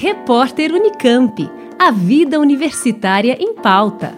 Repórter 0.00 0.72
Unicamp. 0.72 1.50
A 1.76 1.90
vida 1.90 2.38
universitária 2.38 3.36
em 3.40 3.52
pauta. 3.52 4.16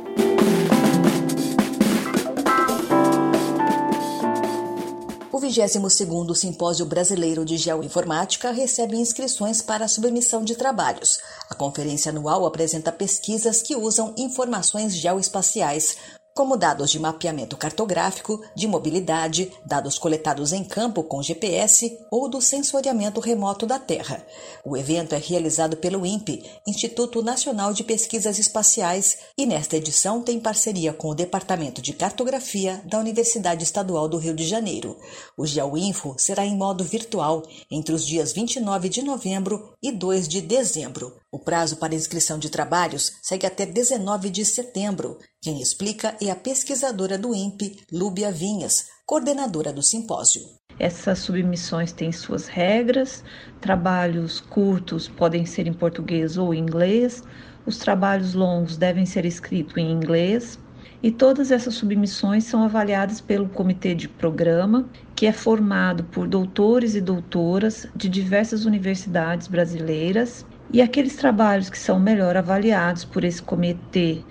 O 5.32 5.40
22º 5.40 6.34
Simpósio 6.34 6.84
Brasileiro 6.84 7.46
de 7.46 7.56
Geoinformática 7.56 8.50
recebe 8.50 8.98
inscrições 8.98 9.62
para 9.62 9.88
submissão 9.88 10.44
de 10.44 10.54
trabalhos. 10.54 11.18
A 11.48 11.54
conferência 11.54 12.10
anual 12.10 12.44
apresenta 12.44 12.92
pesquisas 12.92 13.62
que 13.62 13.74
usam 13.74 14.14
informações 14.18 14.94
geoespaciais 14.94 15.96
como 16.40 16.56
dados 16.56 16.90
de 16.90 16.98
mapeamento 16.98 17.54
cartográfico, 17.54 18.40
de 18.54 18.66
mobilidade, 18.66 19.52
dados 19.62 19.98
coletados 19.98 20.54
em 20.54 20.64
campo 20.64 21.02
com 21.02 21.22
GPS 21.22 21.98
ou 22.10 22.30
do 22.30 22.40
sensoriamento 22.40 23.20
remoto 23.20 23.66
da 23.66 23.78
Terra. 23.78 24.26
O 24.64 24.74
evento 24.74 25.14
é 25.14 25.18
realizado 25.18 25.76
pelo 25.76 26.06
INPE, 26.06 26.42
Instituto 26.66 27.22
Nacional 27.22 27.74
de 27.74 27.84
Pesquisas 27.84 28.38
Espaciais, 28.38 29.18
e 29.36 29.44
nesta 29.44 29.76
edição 29.76 30.22
tem 30.22 30.40
parceria 30.40 30.94
com 30.94 31.08
o 31.08 31.14
Departamento 31.14 31.82
de 31.82 31.92
Cartografia 31.92 32.80
da 32.86 32.98
Universidade 32.98 33.62
Estadual 33.62 34.08
do 34.08 34.16
Rio 34.16 34.32
de 34.32 34.48
Janeiro. 34.48 34.96
O 35.36 35.44
GeoInfo 35.44 36.14
será 36.16 36.46
em 36.46 36.56
modo 36.56 36.82
virtual 36.82 37.42
entre 37.70 37.94
os 37.94 38.06
dias 38.06 38.32
29 38.32 38.88
de 38.88 39.02
novembro 39.02 39.74
e 39.82 39.92
2 39.92 40.26
de 40.26 40.40
dezembro. 40.40 41.20
O 41.32 41.38
prazo 41.38 41.76
para 41.76 41.94
inscrição 41.94 42.40
de 42.40 42.50
trabalhos 42.50 43.12
segue 43.22 43.46
até 43.46 43.64
19 43.64 44.30
de 44.30 44.44
setembro. 44.44 45.16
Quem 45.40 45.62
explica 45.62 46.16
é 46.20 46.28
a 46.28 46.34
pesquisadora 46.34 47.16
do 47.16 47.32
INPE, 47.32 47.84
Lúbia 47.92 48.32
Vinhas, 48.32 48.88
coordenadora 49.06 49.72
do 49.72 49.80
simpósio. 49.80 50.42
Essas 50.76 51.20
submissões 51.20 51.92
têm 51.92 52.10
suas 52.10 52.48
regras, 52.48 53.22
trabalhos 53.60 54.40
curtos 54.40 55.06
podem 55.06 55.46
ser 55.46 55.68
em 55.68 55.72
português 55.72 56.36
ou 56.36 56.52
em 56.52 56.58
inglês, 56.58 57.22
os 57.64 57.78
trabalhos 57.78 58.34
longos 58.34 58.76
devem 58.76 59.06
ser 59.06 59.24
escritos 59.24 59.76
em 59.76 59.88
inglês, 59.88 60.58
e 61.00 61.12
todas 61.12 61.52
essas 61.52 61.74
submissões 61.74 62.42
são 62.42 62.64
avaliadas 62.64 63.20
pelo 63.20 63.48
comitê 63.48 63.94
de 63.94 64.08
programa, 64.08 64.90
que 65.14 65.26
é 65.26 65.32
formado 65.32 66.02
por 66.04 66.26
doutores 66.26 66.96
e 66.96 67.00
doutoras 67.00 67.86
de 67.94 68.08
diversas 68.08 68.64
universidades 68.64 69.46
brasileiras 69.46 70.44
e 70.72 70.80
aqueles 70.82 71.16
trabalhos 71.16 71.70
que 71.70 71.78
são 71.78 71.98
melhor 72.00 72.36
avaliados 72.36 73.04
por 73.04 73.24
esse 73.24 73.42
comitê 73.42 74.24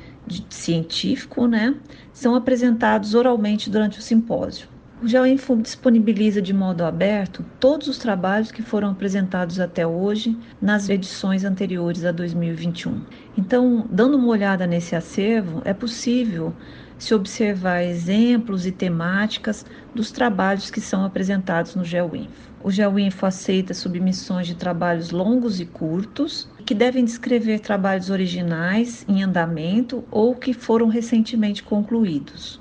científico, 0.49 1.47
né, 1.47 1.79
são 2.13 2.35
apresentados 2.35 3.13
oralmente 3.15 3.69
durante 3.69 3.99
o 3.99 4.01
simpósio. 4.01 4.69
O 5.01 5.07
GeoInfo 5.07 5.55
disponibiliza 5.55 6.41
de 6.41 6.53
modo 6.53 6.83
aberto 6.83 7.45
todos 7.57 7.87
os 7.87 7.97
trabalhos 7.97 8.51
que 8.51 8.61
foram 8.61 8.89
apresentados 8.89 9.57
até 9.57 9.87
hoje 9.87 10.37
nas 10.61 10.89
edições 10.89 11.45
anteriores 11.45 12.03
a 12.03 12.11
2021. 12.11 13.01
Então, 13.37 13.87
dando 13.89 14.17
uma 14.17 14.27
olhada 14.27 14.67
nesse 14.67 14.97
acervo, 14.97 15.61
é 15.63 15.73
possível 15.73 16.53
se 16.97 17.15
observar 17.15 17.81
exemplos 17.81 18.65
e 18.65 18.73
temáticas 18.73 19.65
dos 19.95 20.11
trabalhos 20.11 20.69
que 20.69 20.81
são 20.81 21.05
apresentados 21.05 21.75
no 21.75 21.85
GeoInfo. 21.85 22.51
O 22.61 22.69
GeoInfo 22.69 23.25
aceita 23.25 23.73
submissões 23.73 24.47
de 24.47 24.55
trabalhos 24.55 25.11
longos 25.11 25.61
e 25.61 25.65
curtos, 25.65 26.49
que 26.65 26.75
devem 26.75 27.05
descrever 27.05 27.61
trabalhos 27.61 28.09
originais 28.09 29.05
em 29.07 29.23
andamento 29.23 30.03
ou 30.11 30.35
que 30.35 30.53
foram 30.53 30.89
recentemente 30.89 31.63
concluídos. 31.63 32.59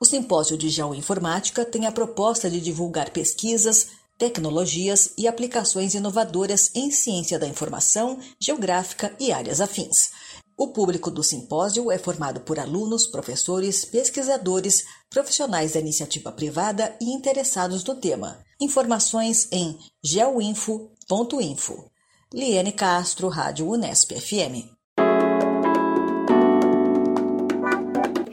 O 0.00 0.04
simpósio 0.04 0.56
de 0.56 0.68
geoinformática 0.68 1.64
tem 1.64 1.84
a 1.84 1.92
proposta 1.92 2.48
de 2.48 2.60
divulgar 2.60 3.10
pesquisas, 3.10 3.88
tecnologias 4.16 5.12
e 5.18 5.26
aplicações 5.26 5.94
inovadoras 5.94 6.70
em 6.74 6.90
ciência 6.90 7.38
da 7.38 7.48
informação, 7.48 8.18
geográfica 8.40 9.14
e 9.18 9.32
áreas 9.32 9.60
afins. 9.60 10.10
O 10.56 10.68
público 10.68 11.10
do 11.10 11.22
simpósio 11.22 11.90
é 11.90 11.98
formado 11.98 12.40
por 12.40 12.58
alunos, 12.58 13.06
professores, 13.06 13.84
pesquisadores, 13.84 14.84
profissionais 15.10 15.72
da 15.72 15.80
iniciativa 15.80 16.30
privada 16.30 16.96
e 17.00 17.12
interessados 17.12 17.82
no 17.82 17.96
tema. 17.96 18.38
Informações 18.60 19.48
em 19.50 19.78
geoinfo.info. 20.02 21.90
Liane 22.32 22.72
Castro, 22.72 23.28
Rádio 23.28 23.68
Unesp 23.68 24.12
FM. 24.12 24.77